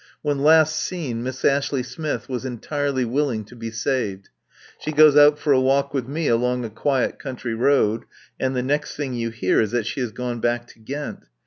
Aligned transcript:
When 0.23 0.39
last 0.39 0.77
seen, 0.77 1.21
Miss 1.21 1.45
Ashley 1.45 1.83
Smith 1.83 2.27
was 2.27 2.43
entirely 2.43 3.05
willing 3.05 3.45
to 3.45 3.55
be 3.55 3.69
saved. 3.69 4.29
She 4.79 4.91
goes 4.91 5.15
out 5.15 5.37
for 5.37 5.53
a 5.53 5.61
walk 5.61 5.93
with 5.93 6.07
me 6.07 6.27
along 6.27 6.65
a 6.65 6.71
quiet 6.71 7.19
country 7.19 7.53
road, 7.53 8.05
and 8.39 8.55
the 8.55 8.63
next 8.63 8.95
thing 8.95 9.13
you 9.13 9.29
hear 9.29 9.61
is 9.61 9.69
that 9.69 9.85
she 9.85 9.99
has 10.01 10.11
gone 10.11 10.39
back 10.39 10.65
to 10.69 10.79
Ghent. 10.79 11.25